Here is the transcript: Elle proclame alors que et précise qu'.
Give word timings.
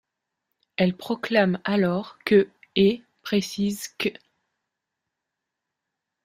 Elle 0.77 0.97
proclame 0.97 1.59
alors 1.63 2.17
que 2.25 2.49
et 2.75 3.03
précise 3.21 3.87
qu'. 3.99 4.17